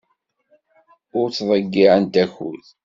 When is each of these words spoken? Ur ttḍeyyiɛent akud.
Ur 1.19 1.27
ttḍeyyiɛent 1.29 2.15
akud. 2.23 2.65